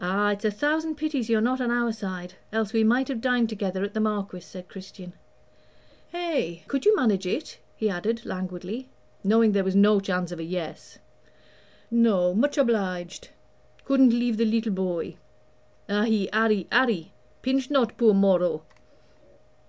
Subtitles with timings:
[0.00, 0.32] "Ah!
[0.32, 3.84] it's a thousand pities you're not on our side, else we might have dined together
[3.84, 5.12] at the Marquis," said Christian.
[6.12, 8.88] "Eh, could you manage it?" he added, languidly,
[9.22, 10.98] knowing there was no chance of a yes.
[11.88, 13.28] "No much obliged
[13.84, 15.14] couldn't leave the leetle boy.
[15.88, 16.28] Ahi!
[16.32, 18.64] Arry, Arry, pinch not poor Moro."